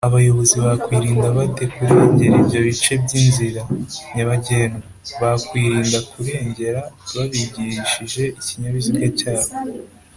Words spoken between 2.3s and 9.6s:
ibyo bice by’inzira nyabagendwa?bakwirinda kurengera babigirishize ikinyabiziga cyabo